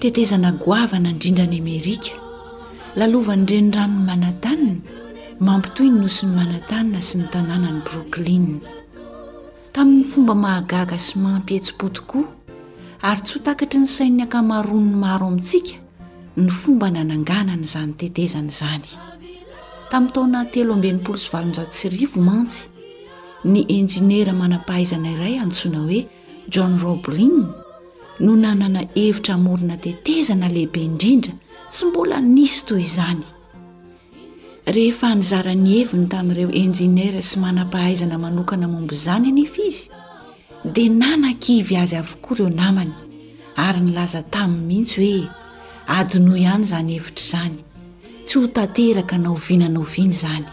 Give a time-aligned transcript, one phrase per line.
[0.00, 2.12] tetezana goavana indrindra ny amerika
[2.96, 4.80] lalovany inrenyranony manan-tanina
[5.46, 8.46] mampitoy ny noso ny manan-tanina sy ny tanàna ny brooklin
[9.76, 12.26] tamin'ny fomba mahagaga sy mampietsi-potokoa
[13.08, 15.76] ary tsy ho takatry ny sain'ny ankamarony maro amintsika
[16.40, 18.88] ny fomba nananganana izany tetezana izany
[19.92, 22.60] tamin'ny taona telo ambenimpolo sovalonja syrivo mantsy
[23.44, 26.02] ny injinera manampahaizana iray antsoina hoe
[26.48, 27.59] john roblin
[28.20, 31.32] no nanana hevitra morina tetezana lehibe indrindra
[31.72, 33.24] tsy mbola nisy toy izany
[34.74, 39.86] rehefa nizara-ny heviny tamin'ireo inginera sy manam-pahaizana manokana mombo izany anefa izy
[40.74, 42.92] dia nanakivy azy avokoa ireo namany
[43.66, 45.26] ary nylaza tamin'ny mihitsy hoe
[45.98, 47.56] adino ihany izany hevitr' izany
[48.26, 50.44] tsy ho tanteraka na oviananaoviany izany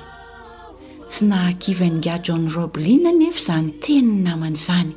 [1.10, 4.94] tsy nahakivy aninga john roblin nefa zany teni ny namany zany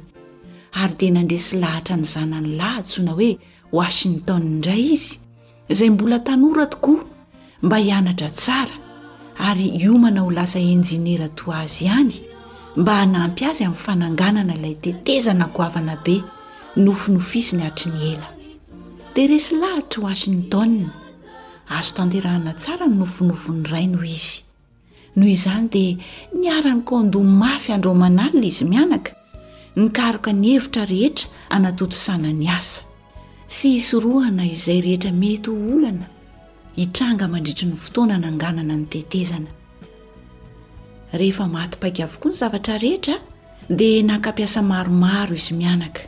[0.72, 3.30] ary denaindresy lahatra ny zanany lahtsona hoe
[3.78, 5.16] washington indray izy
[5.72, 7.04] izay mbola tanora tokoa
[7.62, 8.76] mba hianatra tsara
[9.46, 12.14] ary iomana ho lasa enjinera to azy ihany
[12.80, 16.16] mba hanampy azy amin'ny fananganana ilay tetezanagoavana be
[16.84, 18.28] nofonof isy ny atry ny ela
[19.14, 20.86] dia resy lahitra washintona
[21.76, 24.36] azo tanterahana tsara ny nofinofo ny ray noho izy
[25.16, 25.94] noho izany dia
[26.41, 29.10] niaran'ny kondo mafy andro man'alina izy mianaka
[29.81, 32.81] nykaroka ny hevitra rehetra anatotosana ny asa
[33.50, 36.06] sy isorohana izay rehetra mety ho olana
[36.84, 39.41] itranga mandritry ny fotoana nanaa nyaaakoa
[42.32, 43.15] nyaatrrehetra
[43.81, 46.00] d nakapiasa maromaro izy mianaka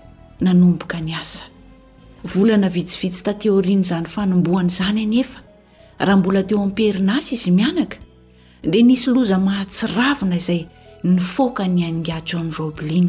[0.46, 1.42] nanomboka ny asa
[2.34, 5.38] volana vitsivitsy ta teoriny zany fanomboanyzany anefa
[6.06, 7.96] rahambola teo aperinasy izy mianaka
[8.70, 10.62] dia nysy loza mahatsiravina izay
[11.04, 13.00] ny foaka ny angajn robli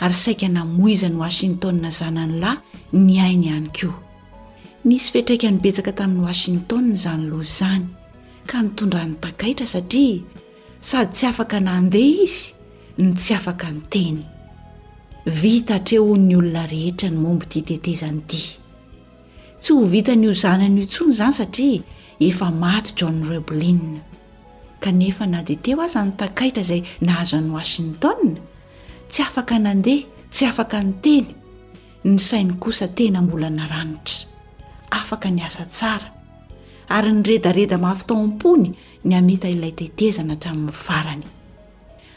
[0.00, 2.58] ary saia namoiza ny wasintoa zanany lahy
[2.92, 3.90] ny ainy ihany ko
[4.84, 7.86] nisy fitraika nibetsaka tamin'ny wasintona zany lo zany
[8.46, 10.22] ka nitondrany takaitra satria
[10.80, 12.44] sady tsy afaka nandeha izy
[13.02, 14.22] no tsy afak nyteny
[15.26, 18.42] vita atreo nyolona rehetra ny mombo ditetezany di
[19.60, 21.82] tsy ho vita no zanan'io tsony zany satria
[22.20, 23.80] efa maty john reblin
[24.82, 28.32] kanefa nadeteo aza nytakaitra zay nahazo an'ny wasintona
[29.08, 31.26] tsy afaka nandeha tsy afaka ny teny
[32.04, 34.28] ny sainy kosa tena mbola naranitra
[34.90, 36.08] afaka ny asa tsara
[36.88, 38.68] ary nyredareda mafytao am-pony
[39.06, 41.24] ny hamita ilay tetezana hatramin'ny farany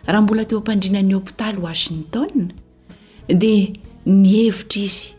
[0.10, 2.46] raha mbola teo ampandrinan'ny hôpitaly ashintona
[3.42, 3.72] dia
[4.06, 5.14] ny hevitra izy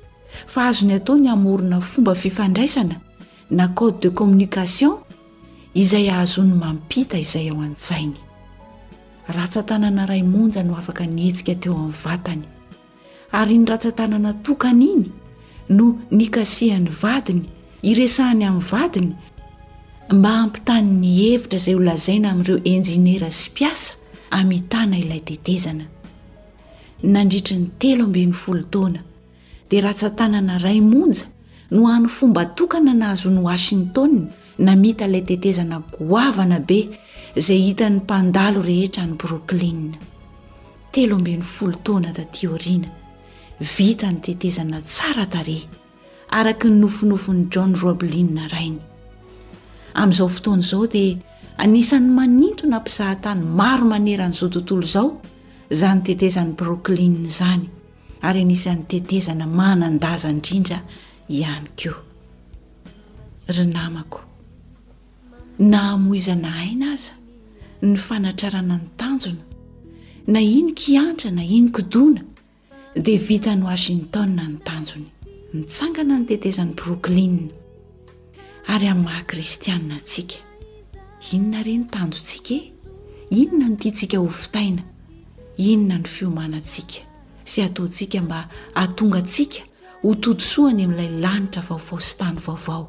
[0.53, 2.97] fa ahazony atao ny hamorina fomba fifandraisana
[3.51, 4.99] na code de communication
[5.75, 8.21] izay ahazon'ny mampita izay ao an-tsainy
[9.33, 12.45] rahatsa tanana ray monja no afaka nihetsika teo amin'ny vatany
[13.39, 15.09] ary ny ratsantanana tokany iny
[15.77, 15.87] no
[16.19, 17.47] nikasiany vadiny
[17.91, 19.13] iresahiny amin'ny vadiny
[20.17, 23.93] mba ampitany ny hevitra izay olazaina amin'ireo enjinera sy mpiasa
[24.39, 25.85] amiitana ilay tetezana
[27.15, 29.01] nandritry ny telo amben'ny folo taoana
[29.69, 31.25] dia ratsantanana ray monja
[31.75, 34.21] no ano fomba tokana na hazo ny washintony
[34.67, 36.81] namita ilay tetezana goavana be
[37.41, 39.97] zay hitan'ny mpandalo rehetra ny broklia
[40.93, 42.89] telo ambeny folotaoana da tiorina
[43.77, 45.59] vita ny tetezana tsara tare
[46.31, 48.81] araka ny nofinofon'ny john roblina rainy
[49.97, 51.17] amin'izao fotoana izao dia
[51.57, 55.11] anisan'ny manintona mpizahatany maro maneran'izao tontolo izao
[55.73, 57.65] zany tetezan'ny broklia izany
[58.23, 60.85] ary anisan'ny tetezana manandaza indrindra
[61.33, 61.97] ihany ko
[63.57, 64.21] ry namako
[65.59, 67.17] namoizana haina aza
[67.83, 69.43] ny fanatrarana ny tanjona
[70.27, 72.23] na inokiantra na inoko dona
[72.95, 75.09] dia vitan'ny washintona ny tanjony
[75.55, 77.49] nitsangana nytetezan'ny brooklina
[78.71, 80.39] ary amin'ny mahakristianna antsika
[81.35, 82.71] inona re ny tanjontsika e
[83.43, 84.83] inona notiantsika hofitaina
[85.59, 87.01] inona ny fiomanantsika
[87.51, 88.41] sy ataontsika mba
[88.79, 89.61] hatongantsika
[90.07, 92.87] hotodisoany amin'ilay lanitra vaovao sy tany vaovao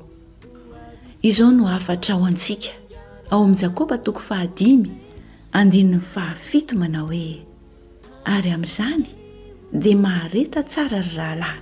[1.25, 2.82] izao no afatrahoantsika
[3.33, 4.89] ao amn'ni jakoba toko fahadimy
[5.57, 7.31] andiny ny fahafito manao hoe
[8.33, 9.05] ary amin'izany
[9.83, 11.59] dia mahareta tsara ry rahalahy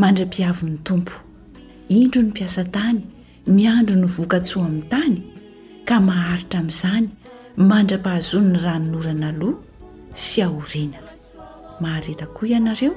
[0.00, 1.14] mandra-pihavin'ny tompo
[1.96, 3.00] indro ny mpiasa tany
[3.56, 5.18] miandro ny voka tsoa amin'ny tany
[5.88, 7.06] ka maharitra amin'izany
[7.70, 9.62] mandra-pahazony ny rano norana aloha
[10.26, 10.98] sy aoriana
[11.82, 12.94] mahareta koa ianareo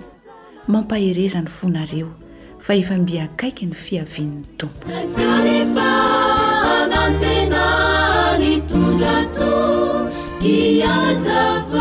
[0.72, 2.10] mampaherezany fonareo
[2.66, 4.88] fa efa mbiakaiky ny fiavian'ny tompo
[8.38, 9.40] لتجط
[10.44, 11.78] كزف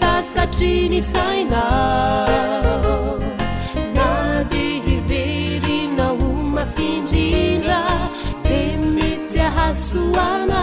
[0.00, 1.62] takatri ni faina
[3.94, 4.08] na
[4.54, 7.80] di hiverimina o mafindrindra
[8.44, 8.58] di
[8.94, 10.62] mety ahasoana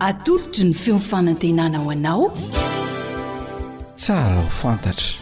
[0.00, 2.32] atolotry ny feomfanantenana ao anao
[3.96, 5.21] tsara ho fantatra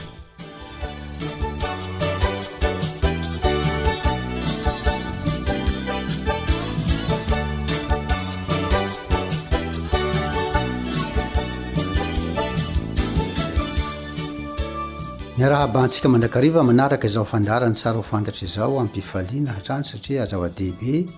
[15.60, 21.10] abahnntsika mandrakariva manaraka izao fandarany sara hofantatra izao ampifaliana atrany satria zava-dehibe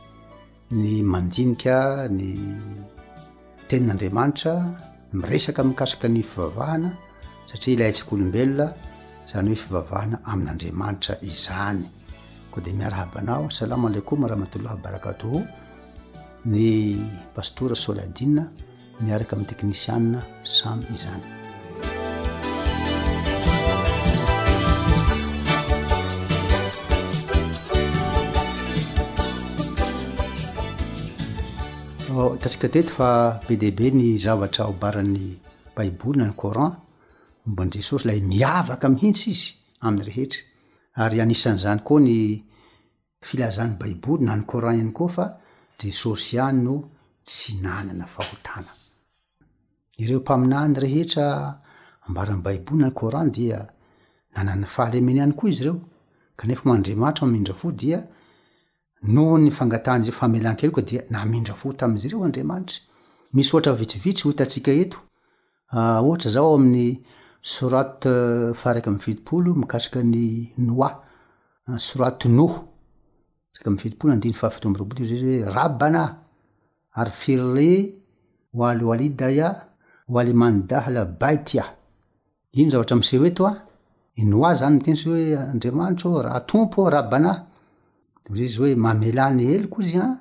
[0.70, 1.76] ny mandinika
[2.16, 2.28] ny
[3.68, 4.54] tenin'andriamanitra
[5.12, 6.90] miresaka mikasika ny fivavahana
[7.50, 8.66] satria ilayntsika olombelona
[9.30, 11.80] zany hoe fivavahana amin'n'andriamanitra izany
[12.50, 15.42] koa dea miarahabanao asalamo aleykom rahmatollah barakatoho
[16.52, 16.66] ny
[17.36, 18.50] pastora solyadina
[19.06, 20.18] miaraka amin'ny teknisiana
[20.58, 21.41] samy izany
[32.40, 35.24] tatrika tetik fa be deaibe ny zavatra ombaran'ny
[35.76, 36.76] baiboly na ny corant
[37.50, 39.46] mbonyjesosy lay miavaka mihitsy izy
[39.84, 40.40] amin'y rehetra
[41.04, 42.12] ary anisan'zany koa ny
[43.26, 45.24] filazan'ny baiboly na nycorant ihany koa fa
[45.80, 46.74] jesosy ihany no
[47.28, 48.72] tsy nanana fahotana
[50.02, 51.26] ireo mpamina ny rehetra
[52.06, 53.58] ambaran'ny baiboly na ny corant dia
[54.36, 55.76] nanan fahalemeny ihany koa izy reo
[56.38, 58.00] kanefa mandriamaitro amindra fo dia
[59.02, 67.02] nfagafaankelyko diandrafo tare andrmatyiy o itsiitsy ka eoohata ah, zao amin'ny
[67.42, 72.46] sraty ah, fahraiky amfitopolo mikasika ny noi ah, soraty nô
[73.56, 76.16] aky amy vitpolo andiy fahaitorboayye rabana
[76.94, 77.94] ary firre
[78.70, 79.50] alialidaya
[80.08, 81.64] oaly mandahla baytia
[82.52, 83.52] ino zavatra mse eto a
[84.24, 87.42] noi zany miten sy oe andriamanitro oh, rahatompoa oh,
[88.30, 90.14] izy oe mamelany eloko izy an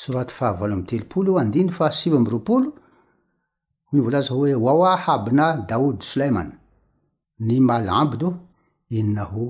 [0.00, 2.68] soraty fahavalo am telopolo io andiny fa sivy amb roapolo
[3.86, 6.48] ho ny volazaoe wawa habina daody soleiman
[7.48, 8.28] ny malamblo
[8.98, 9.44] inonaho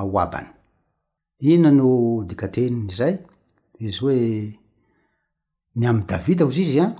[0.00, 0.48] aoabany
[1.52, 3.14] inono no dikateniny zay
[3.86, 4.18] izy oe
[5.80, 6.92] n amy davida aho zy izy an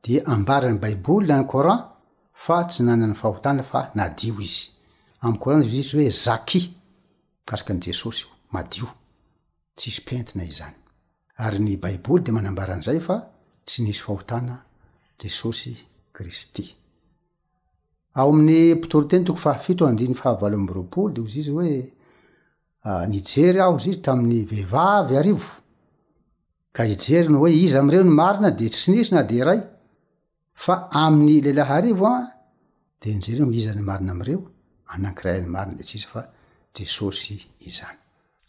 [0.06, 1.86] de ambarany baiboly na ny kôrant
[2.34, 4.70] fa tsy nanany fahotana fa nadio izy
[5.22, 6.62] amkorantzy izy hoe zaky
[7.48, 8.88] kasika ny jesosy madio
[9.78, 10.78] tsisy mpentina izany
[11.36, 13.16] ary ny baiboly de manambaran'zay fa
[13.66, 14.56] tsy nisy fahotana
[15.22, 15.72] jesosy
[16.16, 16.66] kristy
[18.20, 21.72] ao amin'ny potoroteny toko fahafito adi fahavalo amroapoly deo izy izy hoe
[22.90, 25.50] ah, nijery aho izy izy tamin'ny vehivavy arivo
[26.78, 29.62] ijery no oe izy amreo ny marina de tsi nisi na de ray
[30.64, 32.24] fa amin'ny lelaha arivo a
[33.02, 34.40] de njeryno izany marina amreo
[34.92, 36.22] anakirayny marina etsfa
[36.82, 37.86] esy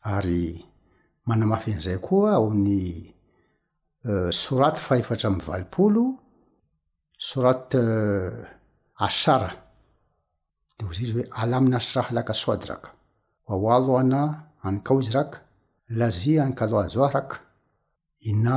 [0.06, 2.74] ayanamafy an'zay koa aony
[4.08, 6.04] euh, soraty faefatra amvalopolo
[7.28, 9.50] soraty euh, asara
[10.78, 12.88] de zyiy oe alamina sirah laka soady raka
[13.52, 14.20] aoaloana
[14.66, 15.36] anykao izy raka
[15.98, 17.36] lazia ankaloazao raka
[18.28, 18.54] ina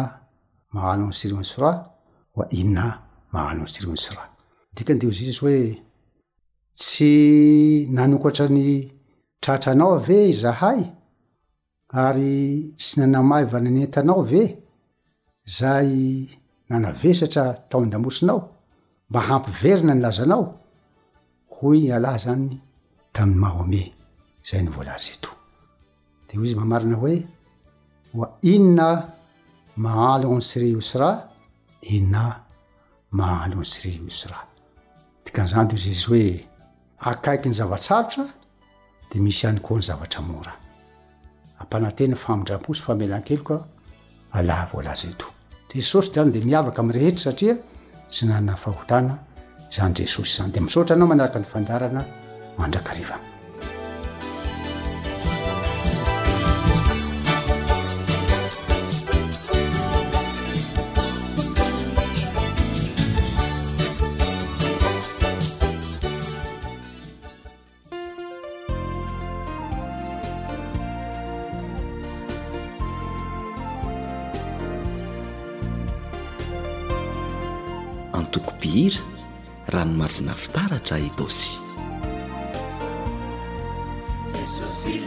[0.73, 1.71] mahalo ny sirion sora
[2.37, 2.83] oa ina
[3.33, 4.23] mahalo sirion sora
[4.75, 5.59] dikany de ozy iy isy hoe
[6.81, 7.13] tsy
[7.95, 8.63] nanokatra ny
[9.43, 10.81] tratranao ve zahay
[12.05, 12.33] ary
[12.85, 14.43] sy nanamayvananentanao ve
[15.57, 15.91] zay
[16.69, 18.39] nanavesatra taonydamotrinao
[19.09, 20.45] mba hampiverina nylazanao
[21.55, 22.47] hoy ny alàh zany
[23.15, 23.81] tami'y mahome
[24.47, 25.31] zay nyvolaz eto
[26.27, 27.15] de oizy mahamarina hoe
[28.15, 28.87] hoa inna
[29.77, 31.07] mahaly ensre io sy ra
[31.81, 32.39] ina
[33.11, 34.37] mahaly ensre osra
[35.25, 36.45] dika nizan do zy izy hoe
[36.99, 38.25] akaiky ny zavatsarotra
[39.11, 40.53] de misy ihany koa ny zavatra mora
[41.59, 43.59] ampanatena famindraposy famelakelka
[44.31, 45.25] ala volaza to
[45.73, 47.55] jesosy zany de miavaka amrehetra satria
[48.09, 49.17] sy nana fahotana
[49.71, 52.01] zany jesosy zany de misoatra anao manaraka nyfandarana
[52.57, 53.32] mandrakarivan
[79.83, 81.57] nmasinafitaratra i tosyjesosy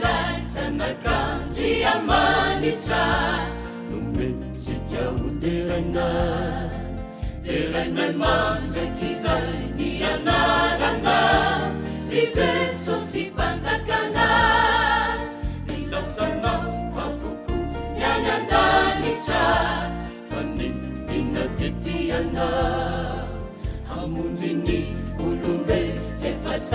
[0.04, 3.04] laisnakaniamanitra
[3.90, 6.10] nometsikahonderana
[7.44, 11.18] de rainay manjaky izay ni anarana
[12.10, 14.28] ty jesosy mpanjakana
[15.68, 17.56] ny lasanao afoko
[18.00, 19.44] iaananitra
[20.28, 22.48] fa metina tetiana
[24.06, 25.96] mجن lb
[26.44, 26.72] فss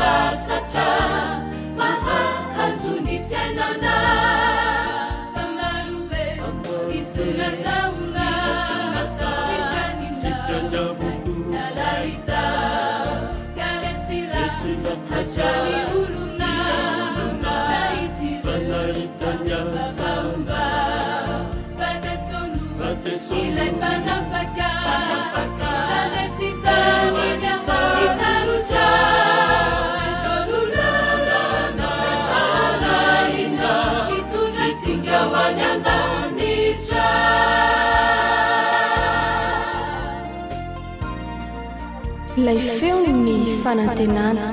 [42.46, 44.48] laalay feo ny fanantenana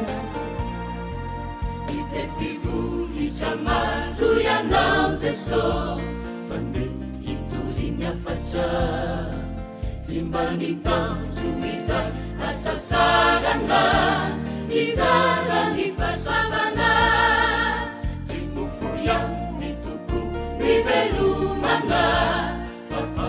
[5.23, 5.98] jeso
[10.01, 11.99] tsimba nitanzo miza
[12.49, 13.81] asasarana
[14.81, 16.91] isara nifasoavana
[18.29, 20.21] si mofoyani tuku
[20.59, 22.03] ni velumana
[22.89, 23.27] faa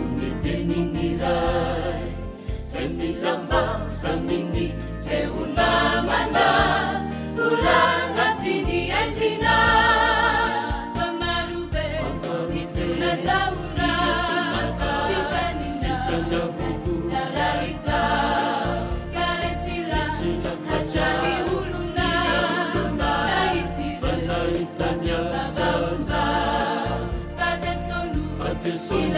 [0.00, 2.10] ometenini rai
[2.70, 4.66] semilambaramini
[5.06, 6.61] teulamana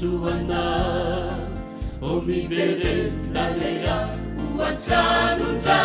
[0.00, 0.62] suana
[2.10, 2.94] omidere
[3.34, 3.96] dalera
[4.56, 5.80] uacaluja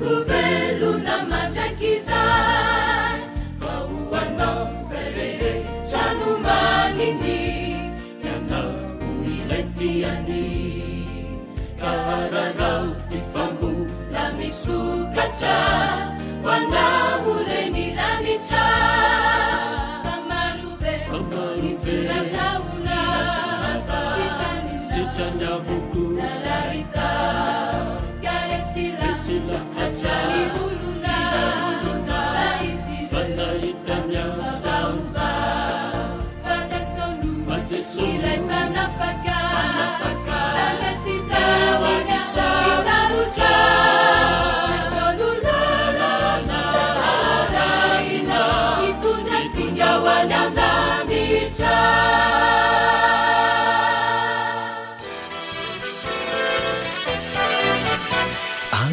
[0.00, 2.20] luvelunamajakiza
[3.62, 4.48] vauana
[4.88, 5.52] seree
[5.90, 7.40] calumanini
[8.26, 8.60] yana
[9.08, 10.46] uni latiani
[11.80, 13.70] kaaragau tifamu
[14.14, 15.58] lamisukaca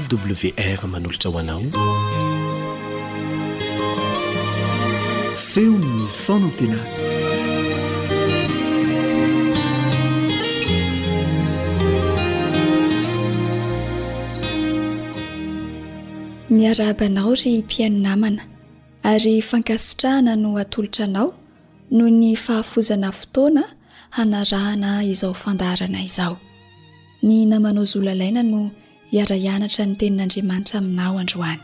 [0.10, 1.62] awr manolotra hoanao
[5.36, 6.80] feo no fonantena
[16.49, 18.41] miarabanao ry mpiainonamana
[19.03, 21.33] ary fankasitrahana no atolotra anao
[21.91, 23.63] noho ny fahafozana fotoana
[24.09, 26.38] hanarahana izao fandarana izao
[27.23, 28.59] ny namanao zolalaina no
[29.15, 31.62] iaraianatra ny tenin'andriamanitra aminao androany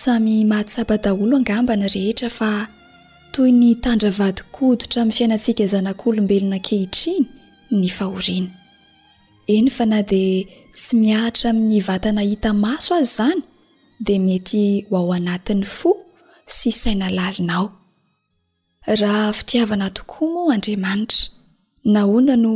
[0.00, 2.50] samy matsapadaolo angambana rehetra fa
[3.32, 7.22] toy ny tandravadikodotra min'ny fiainantsiaka zanak'olombelona kehitriny
[7.78, 8.50] ny fahoriana
[9.54, 10.44] eny fa na dia
[10.78, 13.38] tsy miahitra min'ny vatana hita maso azy izany
[14.06, 15.90] dea mety ho ao anatiny fo
[16.56, 17.66] sy saina lalinao
[19.00, 21.20] raha fitiavana tokoa moa andriamanitra
[21.94, 22.52] nahoana no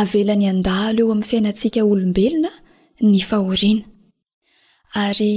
[0.00, 2.50] avelany andalo eo amin'ny fiainantsiaka olombelona
[3.10, 3.84] ny fahoriana
[5.04, 5.32] ary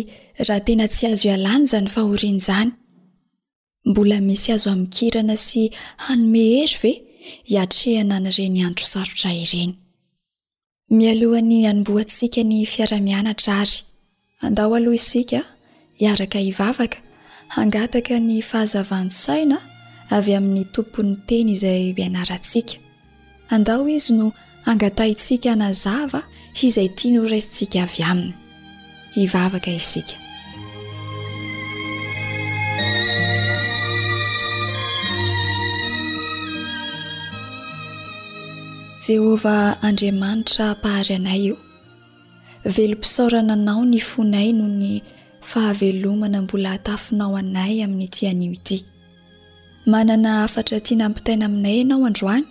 [0.48, 2.70] raha tena tsy azo hialanja ny fahoriana izany
[3.89, 5.62] mbola misy azo amikirana sy
[6.06, 6.92] hanomehery ve
[7.50, 9.72] hiatrehana naireny andro sarotrayireny
[10.89, 13.78] mialohan'ny anomboantsika ny fiara-mianatra ary
[14.47, 15.41] andao aloha isika
[16.02, 16.99] hiaraka hivavaka
[17.56, 19.58] hangataka ny fahazavansaina
[20.17, 22.75] avy amin'ny tompon'ny teny izay mianarantsika
[23.58, 24.28] andao izy no
[24.67, 26.21] hangatatsika nazava
[26.67, 28.34] izay tia norasintsika avy aminy
[29.17, 30.15] hivavaka isika
[39.07, 41.55] jehova andriamanitra hampahary anay io
[42.75, 44.91] velom-pisaorana anao ny fonay noho ny
[45.49, 48.77] fahavelomana mbola hatafinao anay amin'ny itian'io ity
[49.91, 52.45] manana afatra tia nampitaina aminay ianao androany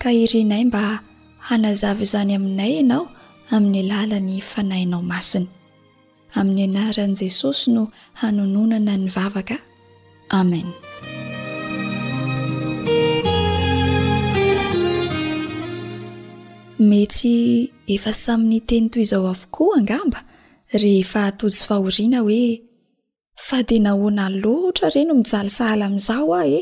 [0.00, 0.82] ka irinay mba
[1.48, 3.04] hanazavy izany aminay ianao
[3.54, 5.46] amin'ny alala ny fanahinao masiny
[6.38, 7.82] amin'ny anaran'i jesosy no
[8.20, 9.56] hanononana ny vavaka
[10.40, 10.72] amena
[16.78, 20.18] metsy efa samyn'ny teny toy izao avokoa angamba
[20.82, 22.42] rehefa atojy fahoriana hoe
[23.46, 26.60] fa de nahona loatra ireny mijalisahala ami'izao ah e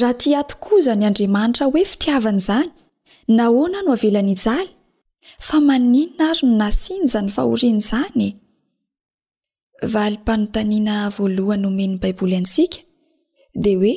[0.00, 2.70] raha ti atokoza ny andriamanitra hoe fitiavana zany
[3.36, 4.68] nahoana no avelan' ijaly
[5.46, 8.34] fa maninona ary no nasinyza ny fahoriana izany e
[9.94, 12.78] valy mpanontanina voalohany nomeny baiboly antsika
[13.62, 13.94] de hoe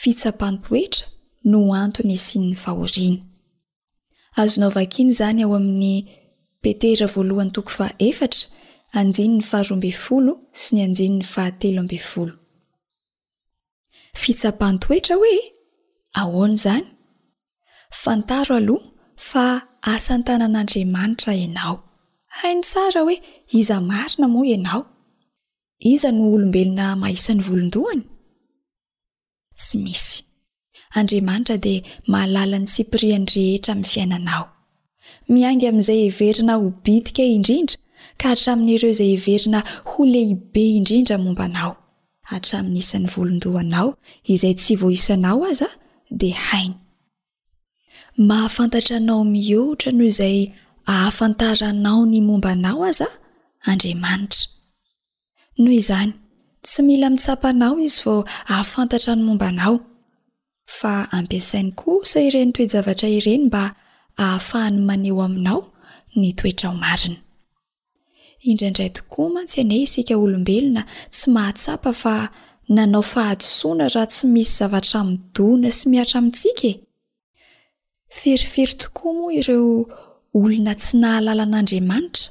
[0.00, 1.04] fitsapantoetra
[1.50, 3.22] no antony si ny fahoriana
[4.40, 5.96] azonao vakiny izany ao amin'ny
[6.62, 8.42] petera voalohany toko fa efatra
[9.00, 12.34] anjiny ny faharo ambin folo sy ny anjiny ny fahatelo ambin folo
[14.22, 15.38] fitsapan toetra hoe
[16.20, 16.84] ahoany izany
[18.02, 18.82] fantaro aloh
[19.28, 19.44] fa
[19.94, 21.76] asantanan'andriamanitra ianao
[22.36, 23.16] hai ny tsara hoe
[23.58, 24.82] iza marina moa ianao
[25.92, 28.02] iza no olombelona maisan'ny volondohany
[29.64, 30.16] sy misy
[30.98, 31.74] andriamanitra de
[32.12, 34.44] mahalalany siprian rehetra amin'ny fiainanao
[35.34, 37.76] miangy amin'izay everina hobidika indrindra
[38.20, 41.72] ka hatramin'ireo izay everina holehibe indrindra mombanao
[42.30, 43.88] hatramin'ny isan'ny volondohanao
[44.34, 45.80] izay tsy voaisanao aza a
[46.20, 46.74] de hainy
[48.28, 50.36] mahafantatra anao mihohtra noho izay
[50.96, 53.18] aafantaranao ny mombanao aza a
[53.72, 54.40] andriamanitra
[55.62, 56.12] noho izany
[56.66, 58.14] tsy mila mitsapanao izy va
[58.52, 59.74] ahafantatra ny mombanao
[60.78, 63.62] fa ampiasainy kosa ireny toejavatra ireny mba
[64.24, 65.60] ahafahany maneo aminao
[66.20, 67.18] ny toetra o marina
[68.50, 70.82] indraindray tokoa matsy ane isika olombelona
[71.14, 72.14] tsy mahatsapa fa
[72.76, 76.80] nanao fahadosoana raha tsy misy zavatra midoana sy mihatra amintsika e
[78.20, 79.66] firifiry tokoa moa ireo
[80.40, 82.22] olona tsy nahalala n'andriamanitra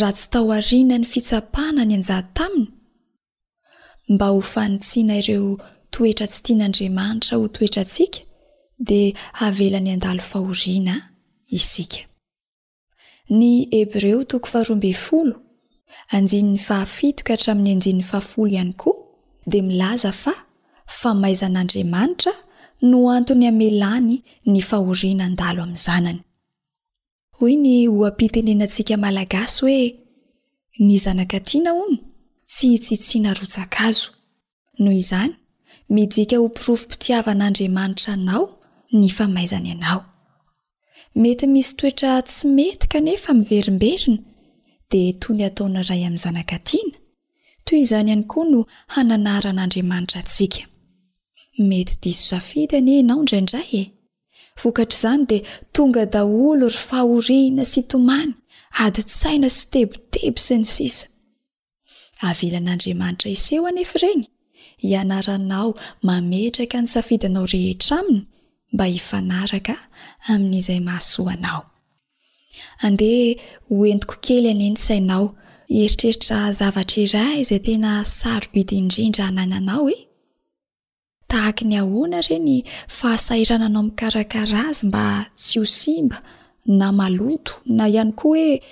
[0.00, 2.66] raha tsy tao ariana ny fitsapahana ny anjaa taminy
[4.12, 5.48] mba ho fanitsiana ireo
[5.96, 8.18] toetra tsy tian'andriamanitra ho toetrantsika
[8.88, 9.00] de
[9.46, 10.94] avelany andalo fahoriana
[11.58, 12.00] isika
[13.38, 15.34] ny hebreo toko faharoambeyfolo
[16.16, 18.98] anjinn'ny fahafitoka hatramin'ny anjinn'ny fahafolo ihany koa
[19.52, 20.34] de milaza fa
[21.00, 22.32] famaizan'andriamanitra
[22.90, 24.16] no antony hamelany
[24.52, 26.20] ny fahoriana andalo amin'ny zanany
[27.38, 29.82] hoy ny ho ampitenenantsika malagasy hoe
[30.84, 31.98] ny zanaka tiana o no
[32.50, 34.10] tsy htsytsiana rotsaka azo
[34.82, 35.32] noho izany
[35.94, 38.44] mijika ho mpirovompitiavan'andriamanitra anao
[38.98, 40.00] ny famaizany anao
[41.22, 44.16] mety misy toetra tsy mety ka anefa miverimberina
[44.90, 46.94] dia toy ny hataony ray amin'ny zanagatiana
[47.66, 48.60] toy izany ihany koa no
[48.94, 50.62] hananaran'andriamanitra tsika
[51.68, 53.84] mety diso safidy ani anao indraindray e
[54.60, 55.38] vokatr'izany di
[55.74, 58.30] tonga daholo ry fahorina sytomany
[58.84, 61.06] adysaina sy tebiteby sy ny sisa
[62.28, 64.22] avlan'adramantra iseo nef reny
[64.82, 68.24] hianaranao mametraka ny safidy anao rehetra aminy
[68.72, 69.76] mba hifanaraka
[70.32, 71.64] amin'izay mahasoanao
[72.86, 75.26] andeha hoentiko kely aneny sainao
[75.82, 80.00] eritreritra zavatra iray izay tena saro bidy indrindra hanananao i e.
[81.30, 82.56] tahaky ny ahoana ireny
[82.98, 85.04] fahasairananao mikarakarazy mba
[85.42, 86.18] tsy hosimba
[86.78, 88.62] na maloto na ihany koa hoe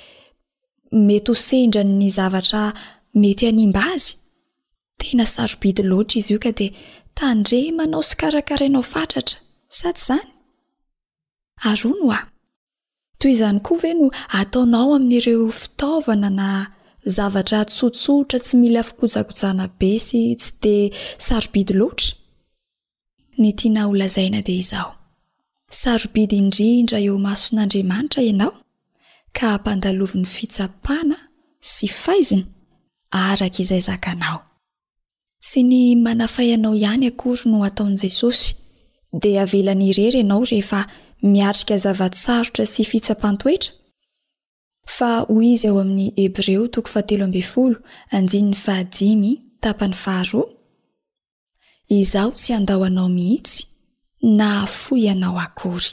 [1.06, 2.62] mety ho sendra ny zavatra
[3.22, 4.10] mety animba azy
[5.02, 6.66] tena sarobidy loatra izy io ka de
[7.18, 9.38] tandremanao sy karakarainao fatratra
[9.78, 10.28] sa ty zany
[11.70, 12.20] aro no a
[13.20, 14.06] toy izany koa ve no
[14.40, 16.48] ataonao amin'n'ireo fitaovana na
[17.16, 20.76] zavatra tsotsotra tsy mila fikojakojana be sy tsy de
[21.26, 22.10] sarobidy loatra
[23.40, 24.92] ny tiana olazaina de izaho
[25.80, 28.52] sarobidy indrindra eo mason'andriamanitra ianao
[29.36, 31.18] ka hampandalovi 'ny fitsapana
[31.72, 32.44] sy faizina
[33.28, 34.40] arak' izay zakanao
[35.40, 38.46] tsy ny manafayanao ihany akory no ataon' jesosy
[39.22, 40.80] de avelan'irera anao rehefa
[41.32, 43.70] miatrika zavatsarotra sy fitsapantoetra
[44.96, 47.76] fa hoy izy ao amin'ny ebreo toko faatelo amby folo
[48.16, 49.30] anjiny ny fahajimy
[49.62, 50.40] tapany faharo
[52.00, 53.58] izaho tsy andaho anao mihitsy
[54.38, 54.48] na
[54.80, 55.88] foi anao akory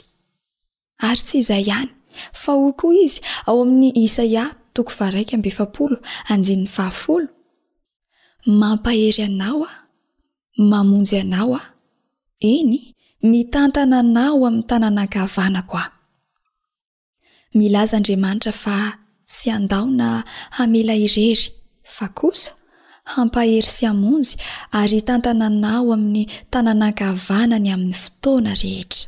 [1.08, 1.90] ary tsy izay ihany
[2.42, 5.96] fa ho koa izy ao amin'ny isaia toko faraika ambi fapolo
[6.32, 7.26] anjiny ny fahafolo
[8.48, 9.70] mampahery anao a
[10.70, 11.60] mamonjy anao a
[12.50, 12.78] eny
[13.30, 15.92] mitantana an ao amin'ny tanànan-gavana ko a
[17.58, 18.76] milaza andriamanitra fa
[19.36, 20.08] sy andaona
[20.56, 21.50] hamela irery
[21.96, 22.50] fa kosa
[23.12, 24.32] hampahery sy amonjy
[24.78, 29.04] ary hitantana an ao amin'ny tananangavanany amin'ny fotoana rehetra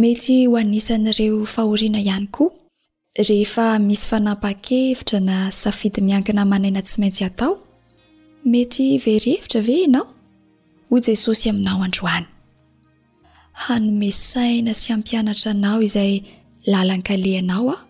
[0.00, 2.50] mety ho anisa naireo fahoriana ihany koa
[3.28, 7.52] rehefa misy fanampa-kevitra na safidy miankina manaina tsy maintsy atao
[8.44, 10.06] mety verhevitra ve ianao
[10.90, 12.26] ho jesosy aminao androany
[13.64, 16.14] hanomesaina sy ampianatra anao izay
[16.70, 17.80] lalankaleanao ao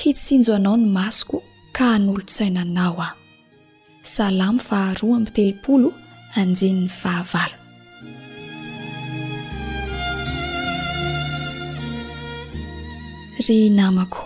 [0.00, 1.38] hitsinjo anao ny masoko
[1.76, 3.16] ka hanolontsainanao ao
[4.14, 5.88] salamo faharoa am telopolo
[6.40, 7.50] anjen'ny fahaval
[13.46, 14.22] ry namako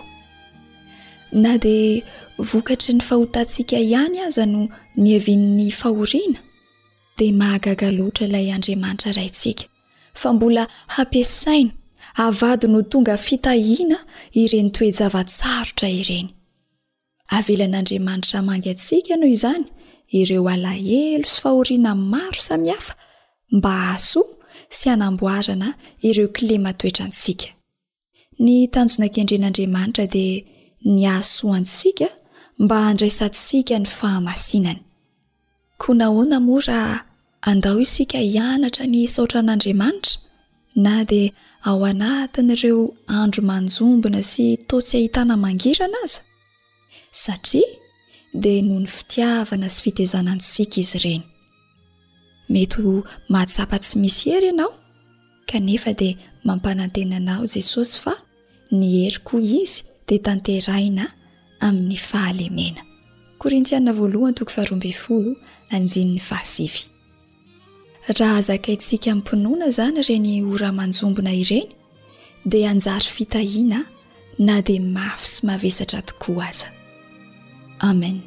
[1.43, 1.67] na d
[2.37, 6.39] vokatry ny fahotantsika ihany aza no ny avinn'ny fahoriana
[7.17, 9.63] dia mahagaga loatra ilay andriamanitra raintsika
[10.13, 11.71] fa mbola hampiasainy
[12.27, 13.97] avady no tonga fitahina
[14.41, 16.27] ireny toejavatsarotra ireny
[17.37, 19.65] avelan'andriamanitra mangy atsika noho izany
[20.19, 22.93] ireo alahelo sy fahoriana maro samihafa
[23.57, 24.21] mba ahso
[24.77, 25.69] sy anamboarana
[26.07, 27.47] ireo klema toetrantsika
[28.43, 30.33] ny tanjonan-kendren'andriamanitra dia
[30.93, 32.09] ny ahso antsika
[32.63, 34.79] mba handrasansika ny fahamasinany
[35.81, 36.79] koa nahoana moa ra
[37.49, 40.13] andao isika hianatra ny saotran'andriamanitra
[40.85, 41.29] na dia
[41.69, 42.81] ao anatin'ireo
[43.21, 46.21] andro manjombina sy totsy hahitana mangirana aza
[47.23, 47.69] satria
[48.43, 51.23] dia noho ny fitiavana sy fitezanansika izy ireny
[52.53, 52.93] mety ho
[53.31, 54.71] mahatsapa tsy misy ery ianao
[55.49, 56.13] kanefa dia
[56.47, 58.13] mampanantenanao jesosy fa
[58.77, 61.05] ny hery koa izy dia tanteraina
[61.65, 64.83] amin'ny fahalemenakoriniaa vlnrob
[65.77, 66.67] anji'ny aasi
[68.19, 71.67] raha azakay itsika minnympinoana izany ireny ora-manjombona ireny
[72.51, 73.79] dia anjary fitahiana
[74.47, 76.67] na dia mafy sy mahavesatra tokoa aza
[77.89, 78.17] amen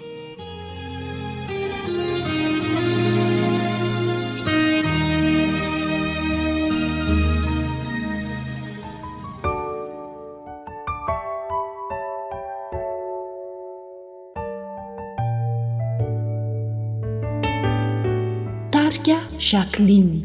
[19.48, 20.20] jacqueliny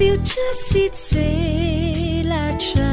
[0.00, 2.92] ucasicelaca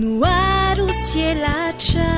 [0.00, 2.10] nuarusielaca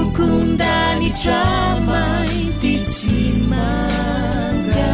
[0.00, 2.19] ukunaihaa
[2.98, 4.92] sy manga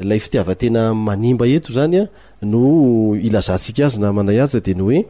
[0.00, 2.06] lay fitiavatena manimba eto zany a
[2.52, 2.58] no
[3.16, 5.00] ilazahntsika azy na manay aa de ny hoe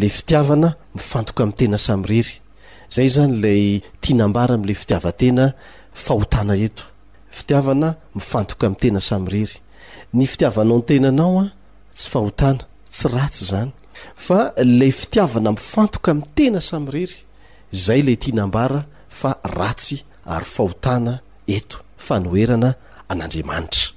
[0.00, 2.32] le fitiavana mifantoka am'n tena samrery
[2.94, 3.62] zay zany lay
[4.02, 5.44] tianambara am'le fitiavatena
[6.04, 6.84] fahotana eto
[7.36, 9.56] fitiavana mifantoka ami'y tena samy rery
[10.16, 11.46] ny fitiavanao n tenanao a
[11.96, 13.70] tsy fahotana tsy ratsy zany
[14.24, 14.38] fa
[14.78, 17.16] lay fitiavana mifantoka ami'y tena samy rery
[17.84, 18.80] zay lay tia nambara
[19.18, 19.96] fa ratsy
[20.34, 21.14] ary fahotana
[21.56, 22.70] eto fa nooerana
[23.10, 23.90] an'andriamanitra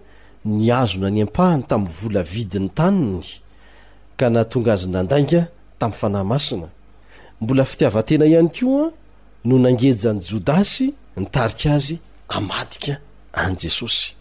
[0.44, 3.26] ni azona ny ampahany tamy vola vidiny taniny
[4.18, 5.46] ka naatonga azy nandainga
[5.78, 6.66] tami'y fanahmasina
[7.40, 8.90] mbola fitiavatena ihany ko a
[9.46, 11.94] no nangeja ny jodasy nytarika azy
[12.28, 12.94] amadika
[13.32, 14.12] any jesosy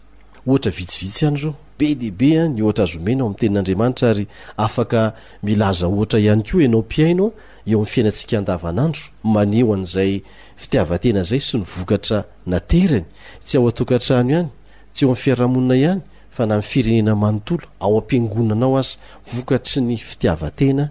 [0.46, 4.26] ohatra vitsivitsy ihany zao be dehibe a ny ohatra azoomenao amn'ny tenin'andriamanitra ary
[4.66, 5.02] afaka
[5.46, 7.26] milaza ohatra ihany koa ianao m-piaina
[7.70, 9.02] eo amin'n fiainantsika andavanandro
[9.34, 10.12] maneo an'izay
[10.60, 12.18] fitiavatena zay sy ny vokatra
[12.52, 13.06] naterany
[13.44, 14.48] tsy ao atokantrano ihany
[14.92, 16.02] tsy eo ami'ny fiarahamonina ihany
[16.34, 18.94] fa na m'y firenena manontolo ao ampiangonanao azy
[19.32, 20.84] vokatry ny fitiavatena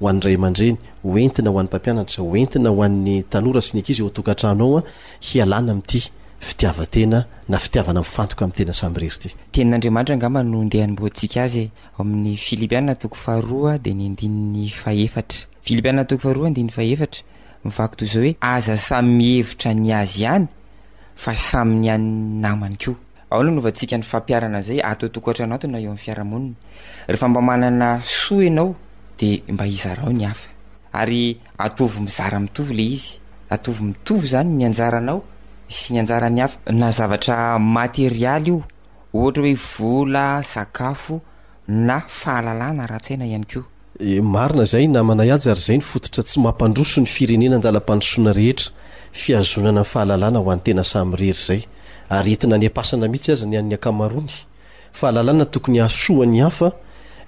[0.00, 4.08] ho an'nray aman-dreny hoentina hoan'ny mpampianatra hoentina ho an'ny tanora si n k izy o
[4.10, 4.82] tokatranao a
[5.28, 6.08] hialana ami'ity
[6.40, 7.18] fitiavatena
[7.52, 11.64] na fitiavana mifantoka amin'ny tena samyrery ty tenn'andriamanitra ngamaodehanmbsika azy
[12.00, 13.76] oamin'y filipiaa to ahaa
[17.92, 18.08] d
[27.68, 28.64] diyahy
[31.58, 33.18] atov mizarmitov le izy
[33.50, 35.20] atov mitov zany ny ajaranao
[35.68, 38.58] sy ny anjarany hafa na zavatra materialy io
[39.14, 41.20] ohatra hoe vola akafo
[41.68, 43.60] na fahalalnara-tsaina ihany ko
[44.00, 48.70] e, marina zay namanay azy ary zay ny fototra tsy mampandroso ny firenena andala-pandrosoana rehetra
[49.12, 51.60] fiazonana ny fahalalàna ho an'ny tena samyrery zay
[52.08, 54.32] ary entina any apasana mihitsy azy ny an'ny akamarony
[54.98, 56.68] fahalalàna tokony asoany hafa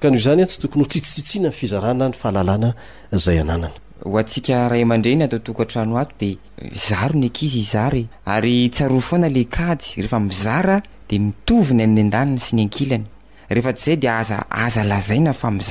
[0.00, 2.70] ka noho izany ah tsy tokony ho tsitsitsitsina ny fizarana ny fahalalana
[3.12, 5.52] zay anananahaan-dren atoto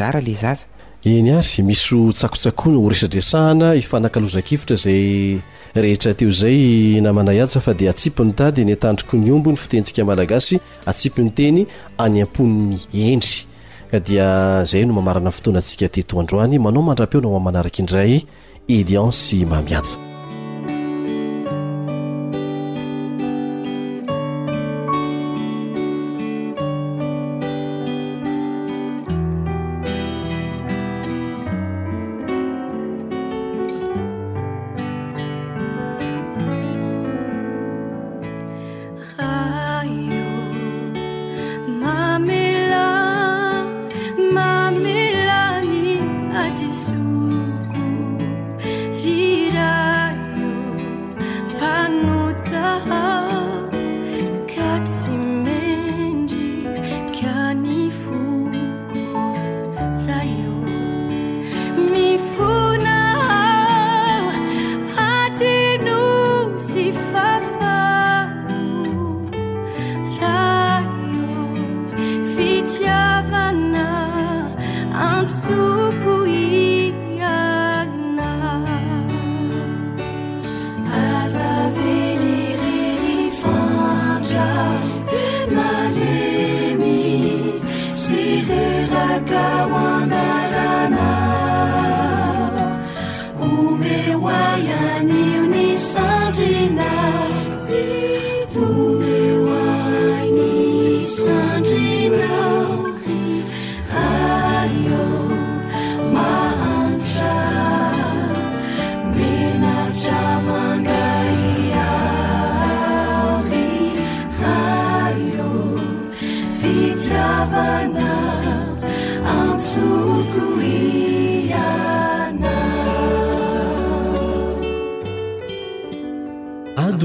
[0.10, 0.66] adya adyaey
[1.06, 5.02] ary misy tsakotsaony horesadreahana ifanakalozakivotra zay
[5.84, 6.60] rehetra teo zay
[7.06, 11.30] namanay aza fa di atsipy ny tady ny atandroky ny ombo ny fitentsika malagasy atsipyny
[11.38, 11.62] teny
[12.06, 12.78] any ampon'ny
[13.12, 13.46] endry
[13.96, 14.30] ka dia
[14.68, 18.12] zay no mamarana fotoanantsika tetoandroany manao mandra-peonao ain'y manaraky indray
[18.76, 20.04] eliancy mahamiasa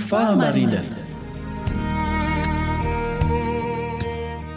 [0.10, 1.04] fahamarinana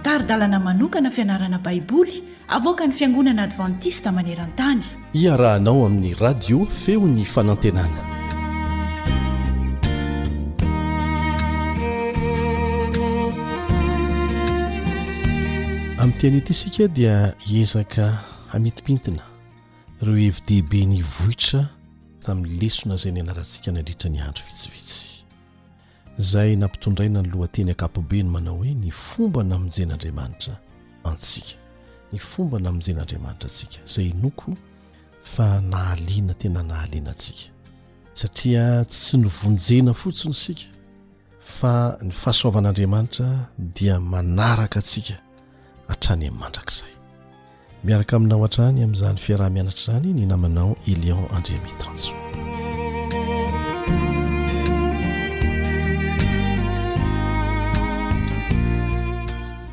[0.03, 4.83] taridalana manokana fianarana baiboly avoka ny fiangonana advantista maneran-tany
[5.23, 8.03] iarahanao amin'ny radio feo ny fanantenana
[16.01, 17.17] amin'nytianyety isika dia
[17.63, 18.05] ezaka
[18.53, 19.23] hamitimpintina
[20.03, 21.63] ireo evidehibeny vohitra
[22.27, 25.10] tamin'ny lesona zay ny anaratsika nyandritra ny andro vitsivitsy
[26.21, 30.57] zay nampitondraina ny lohateny akapobe no manao hoe ny fomba na amonjen'andriamanitra
[31.05, 31.57] antsika
[32.13, 34.55] ny fomba na amonjen'andriamanitra atsika zay noko
[35.23, 37.49] fa nahaliana tena nahalina antsika
[38.15, 40.63] satria tsy novonjena fotsiny sika
[41.41, 45.15] fa ny fahasoavan'andriamanitra dia manaraka atsika
[45.89, 46.91] hatrany amin'ny mandrakizay
[47.85, 52.15] miaraka aminao hantrany amin'izany fiaraha-mianatra izany ny namanao elion andriamitanjo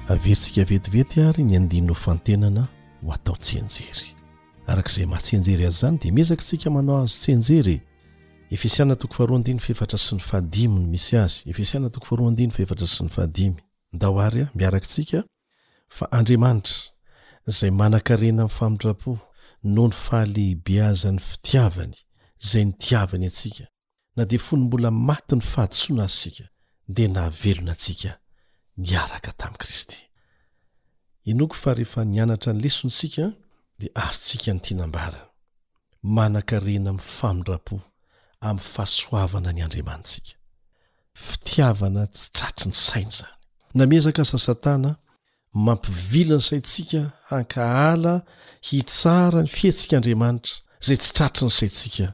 [0.10, 2.64] averyntsika vetivety ary ny andin no fantenana
[3.04, 4.08] ho atao tsenjery
[4.72, 7.76] arak'izay mahatsenjery azy zany de mezakitsika manao azy tsenjery
[8.50, 8.96] eiaatea
[10.00, 11.28] sy ny an misy a
[13.88, 15.22] nyd aya miaakia
[16.04, 16.76] a adriaaitra
[17.58, 19.12] zay manankarena min'nyfamidrapo
[19.76, 21.96] no ny fahalehibeazany fitiavany
[22.50, 23.66] zay nitiavany atsika
[24.16, 26.44] na de fony mbola maty ny fahadsoana azysika
[26.96, 28.27] de nahavelona ai
[28.78, 29.98] nyaraka tami'i kristy
[31.32, 33.32] inoko fa rehefa nianatra ny lesonytsika
[33.80, 35.26] dia arotsika ny tianambarana
[36.04, 37.82] manankarena ami'ny famindrapo
[38.42, 40.34] amin'ny fahasoavana ny andriamantsika
[41.28, 43.38] fitiavana tsy tratry ny saina zany
[43.78, 44.92] namezaka sa satana
[45.54, 48.14] mampivilany saitsika hankahala
[48.68, 50.56] hitsara ny fihetsikaandriamanitra
[50.86, 52.06] zay tsy tratry ny saitsika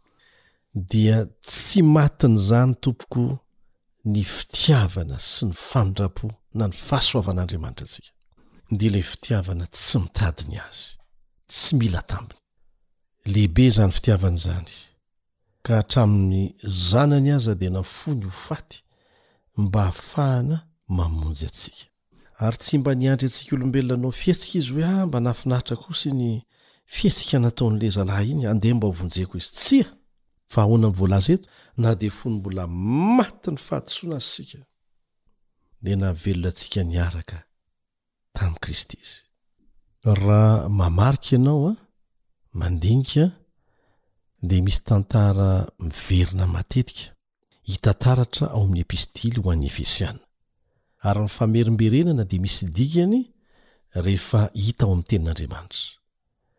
[0.89, 3.26] dia tsy matin' zany tompoko
[4.05, 8.12] ny fitiavana sy ny famindra-po na ny fahasoavan'andriamanitra atsika
[8.72, 10.86] nde ila fitiavana tsy mitadiny azy
[11.51, 12.39] tsy mila tambiny
[13.34, 14.74] lehibe zany fitiavan' zany
[15.66, 16.39] ka hatramin'ny
[16.89, 18.78] zanany aza de na fo ny ho faty
[19.64, 20.58] mba hahafahana
[20.97, 21.86] mamonjy atsika
[22.45, 26.10] ary tsy mba niandry antsika olombelona anao fihetsika izy hoe a ah, mba nahafinahitra kosy
[26.20, 26.30] ny
[26.95, 29.88] fihetsika nataon' leza lahay iny andeha mba hovonjeko izy tsy a
[30.51, 31.47] fa ahoana n'voalaza eto
[31.82, 32.64] na de fony mbola
[33.16, 34.58] maty ny fahatosoanazysika
[38.34, 38.95] tkrist
[40.03, 41.75] raha mamarika ianao a
[42.53, 43.31] mandinika
[44.43, 47.11] dia misy tantara miverina matetika
[47.63, 50.15] hita taratra ao amin'ny epistily ho an'ny efesiaa
[51.03, 53.31] ary nyfamerimberenana di misy dikany
[53.93, 55.97] rehefa hita ao ami'ny tenin'andriamanitra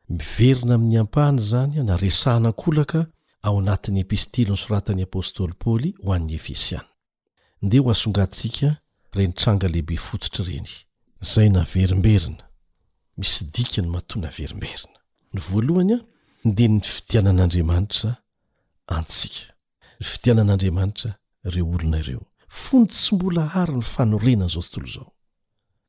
[0.08, 3.06] miverina amin'ny ampahany zany naresahanankolaka
[3.42, 6.84] ao anatin'ny epistily nysoratan'y apôstôly paoly ho an'ny efesiaa
[7.68, 8.68] dea ho asongatsika
[9.14, 10.68] renitranga lehibe fototra ireny
[11.32, 12.42] zay naverimberina
[13.18, 14.98] misy dika ny matoanaverimberina
[15.34, 15.98] ny voalohanya
[16.48, 18.10] idenny fidianan'andriamanitra
[18.96, 19.42] antsika
[20.00, 21.10] ny fidianan'andriamanitra
[21.48, 22.24] ireo olona ireo
[22.64, 25.08] fony tsy mbola ary ny fanorenanzao tontolo zao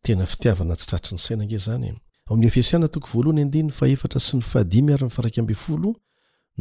[0.06, 1.86] tena fitiavana tsitratra ny sainange zany
[2.30, 2.50] oami'ny e.
[2.54, 5.90] efisiana toko voalohnyd fa efatra sy ny fahadimy arymifarafolo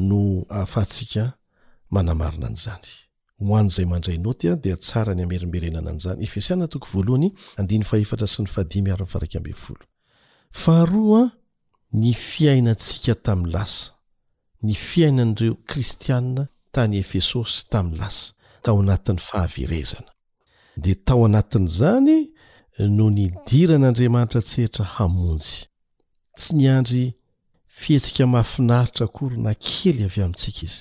[0.08, 0.20] no
[0.56, 1.24] ahafahntsika
[1.94, 2.90] manamarina n'izany
[3.42, 6.30] ho han'izay mandray nota dia tsara ny amerimberenana anizany eea
[10.64, 11.22] faharoa
[12.00, 13.86] ny fiainantsika tamin'ny lasa
[14.64, 18.24] ny fiainan'ireo kristianina tany efesosy tamin'ny lasa
[18.64, 20.10] tao anatin'ny fahaverezana
[20.84, 22.12] di tao anatin'izany
[22.96, 25.54] no nidiran'andriamanitra tsertra hamonjy
[26.38, 27.04] tsy niandry
[27.78, 30.80] fihetsika mahafinaritra akory na kely avy amintsika izy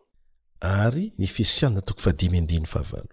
[0.61, 3.09] ary ny efesianina toko fadimy andin fahavalo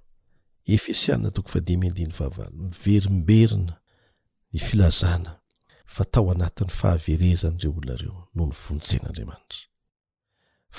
[0.75, 3.75] efesiana toko fadimy andin fahava miverimberina
[4.53, 5.33] ny filazana
[5.95, 9.61] fa tao anatin'ny fahaverezany ireo olonareo no ny vonsain'andriamanitra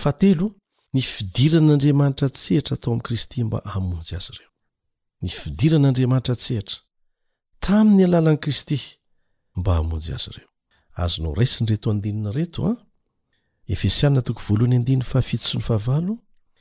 [0.10, 0.48] atelo
[0.94, 4.50] ny fidiran'andriamanitra tsetra tao am'i kristy mba amonjy azy reo
[5.26, 6.78] n fidiran'andriamanitra tseatra
[7.64, 8.78] tan'ny alalankristy
[9.58, 10.32] myz eoazo
[10.94, 11.28] asne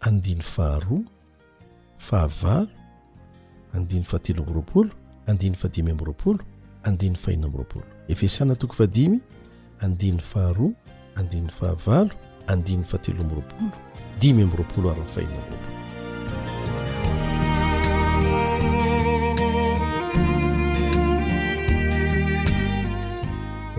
[0.00, 1.02] andiny faharoa
[1.98, 2.68] fahavalo
[3.74, 4.90] andiny fatelo amby ropolo
[5.26, 6.38] andiny fadimy amiroapolo
[6.84, 9.20] andiny fahina mbyropolo efesianna toko fadimy
[9.80, 10.70] andiny faharoa
[11.16, 12.10] andiny fahavalo
[12.46, 13.52] andiny fatelo amy ropolo
[14.20, 15.60] dimy amb'y ropolo ary ny fahina mroolo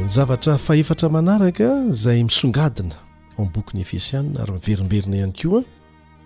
[0.06, 1.68] nyzavatra fahefatra manaraka
[2.02, 2.96] zay misongadina
[3.40, 5.64] anbokyny efesianna ary miverimberina iany keoa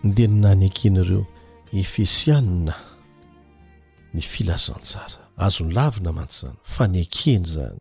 [0.05, 1.25] nde ninany akenareo
[1.73, 2.73] efesianna
[4.13, 7.79] ny filazantsara azony lavina mantsy zany fany akeny zany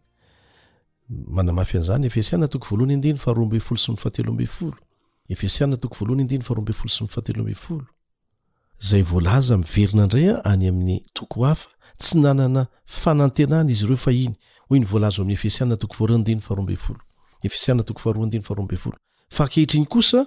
[1.09, 6.73] manamafyazany efesianna toko volohana endiny faharoa mbe folo sy fatelo ambeyfoloefesiana toko volohana dny farombe
[6.73, 11.69] folo sy fatelobe foloayvolaza mverina ndray a any amin'ny toko hafa
[11.99, 20.27] tsy nanana fanantenana izy reoaivzami'ny eesiana toko rarobeoefsiana toko farodinyfaroambe folofakehitrinykosa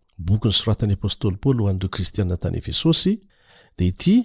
[0.27, 3.13] bokyny soratan'i apôstôly paoly ho an'ireo kristiana tany efesosy
[3.77, 4.15] de ity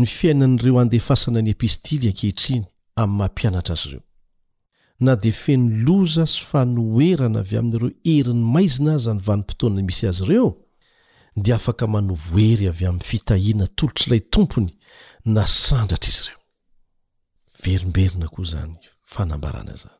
[0.00, 2.64] ny fiainan'ireo andehfasana ny epistily ankehitriny
[3.02, 4.04] amin'ny mampianatra azy ireo
[5.06, 10.48] na de fenoloza sy fanoerana avy amin'ireo heriny maizina azy ny vanimpotoaana misy azy ireo
[11.46, 14.72] de afaka manovoery avy amin'ny fitahiana tolotr'ilay tompony
[15.36, 16.40] na sandratra izy ireo
[17.64, 18.74] verimberina koa zany
[19.14, 19.96] fanambarana zany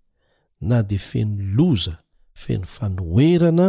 [0.71, 1.97] na de fenoloza
[2.43, 3.69] feno fanoerana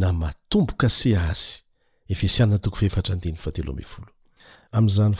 [0.00, 1.62] na matomboka se azy
[2.14, 3.36] efeiaat'zany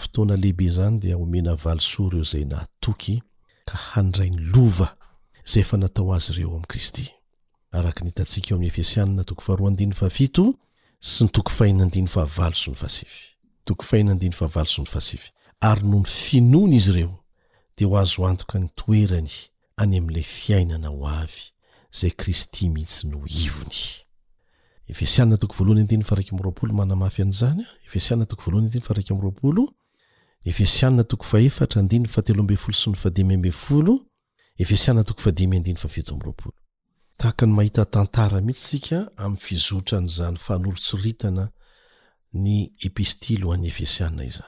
[0.03, 3.15] fotoanalehibe zany dia oena sa ireo zay natoy
[3.69, 4.89] ka handray ny lova
[5.51, 7.07] zay efa natao azy ireo am' kristy
[7.71, 9.03] akn tati eo ami'ny hsy
[11.73, 12.75] nyo faaso
[14.83, 15.19] ny asi
[15.71, 17.15] ary no ny finoana izy ireo
[17.77, 19.35] de ho azo antoka ny toerany
[19.83, 21.43] any amn'lay fiainana ho avy
[21.99, 24.03] zay kristy mihitsy no iony
[24.87, 29.69] efesianina toko voalohany andiny fa raiky ami'roapolo manamafy an'zany efeasianina toko voalohany andiny faraiky amroapoloai
[39.33, 41.45] y fizotranzany fa norotsoritana
[42.33, 44.39] tn'yeeiaasy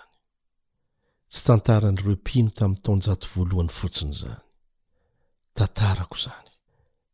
[1.45, 4.39] tataanyropino taminy taonjato voalohany fotsiny zany
[5.59, 6.51] tatarako zany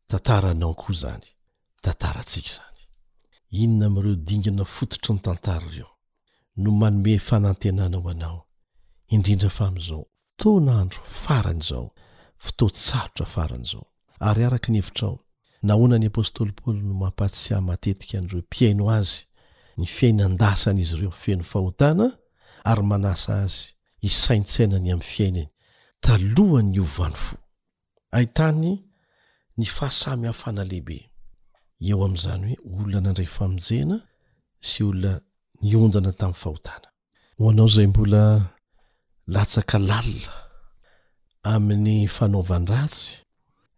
[0.09, 1.27] tantaranao ko zany
[1.83, 2.72] tantarantsika zany
[3.61, 5.89] inona ami'ireo dingana fototry ny tantara ireo
[6.61, 8.39] no manome fanantenana ho anao
[9.13, 10.03] indrindra fa ami'izao
[10.37, 11.85] fotoanaandro farany izao
[12.43, 13.85] foto tsarotra farany izao
[14.27, 15.15] ary araka ny evitrao
[15.67, 19.13] nahoanany apôstoly paoly no mampatsyah matetika an'ireo mpiaino azy
[19.77, 22.07] ny fiainan-dasany izy ireo feno fahotana
[22.69, 23.61] ary manasa azy
[24.09, 25.49] isaintsainany amin'ny fiainany
[26.03, 28.73] talohanyiovany foahitny
[29.61, 31.12] ahasamafanalebe
[31.89, 33.97] eo amn'izany hoe olona nandray famojena
[34.69, 35.13] sy olona
[35.67, 36.87] niondana tamin'ny fahotana
[37.37, 38.21] ho anao zay mbola
[39.35, 40.33] latsaka lalina
[41.53, 43.07] amin'ny fanaovandratsy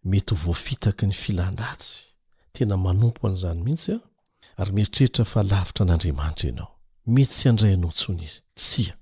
[0.09, 1.97] mety ho voafitaky ny filandratsy
[2.53, 3.97] tena manompo an'izany mihitsy a
[4.59, 6.69] ary meritreritra fa lavitra n'andriamanitra ianao
[7.15, 8.95] mety tsy andraynao ntsony izy tsia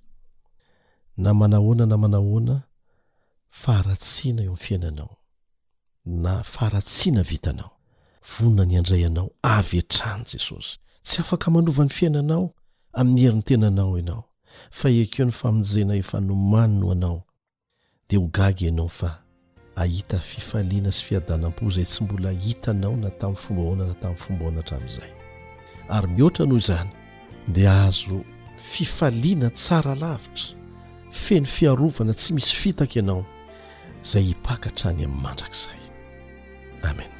[1.23, 2.55] na manahoana na manahoana
[3.61, 5.11] faharatsiana eo ami'y fiainanao
[6.23, 7.72] na faaratsiana vitanao
[8.25, 12.53] vonina ny andray anao avy atrany jesosy tsy afaka manova ny fiainanao
[12.93, 14.23] amin'ny heriny tenanao ianao
[14.71, 17.23] fa ekeo no famonjena efa nomano no anao
[18.09, 19.19] dia hogaga ianao fa
[19.75, 25.11] ahita fifaliana sy fiadanam-po izay tsy mbola hitanao na tamin'ny fombahoana na tamin'ny fombahoana htramo'izay
[25.89, 26.89] ary mihoatra noho izany
[27.47, 28.23] dia ahazo
[28.57, 30.55] fifaliana tsara lavitra
[31.11, 33.25] feno fiarovana tsy misy fitaka ianao
[34.03, 35.79] izay hipakahtrany amin'ny mandrakizay
[36.83, 37.12] amen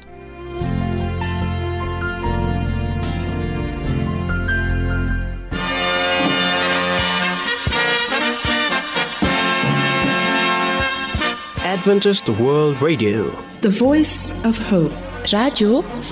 [11.74, 13.10] radi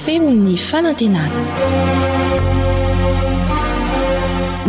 [0.03, 1.43] feony fanantenana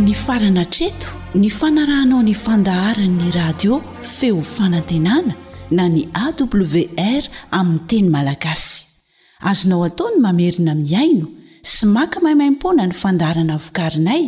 [0.03, 5.33] ny farana treto ny fanarahnao ny fandaharan'ny radio feo fanantenana
[5.71, 8.85] na ny awr aminny teny malagasy
[9.49, 11.25] azonao ataony mamerina miaino
[11.65, 14.23] sy maka maimaimpona ny fandaharana vokarinay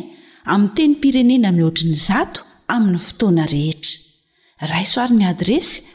[0.50, 2.42] amin teny pirenena mihoatriny zato
[2.74, 4.00] amin'ny fotoana rehetra
[4.74, 5.95] raisoarin'ny adresy